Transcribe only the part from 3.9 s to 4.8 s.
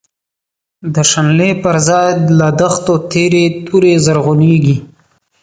زرعونیږی